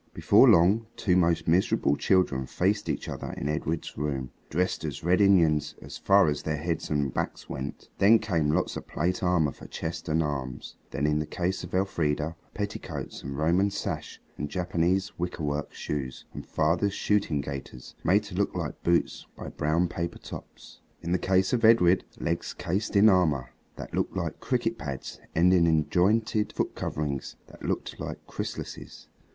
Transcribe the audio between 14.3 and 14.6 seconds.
and